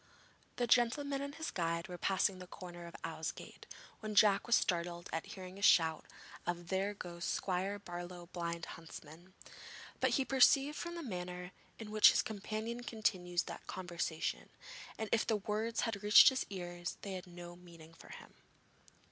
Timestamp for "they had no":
17.03-17.55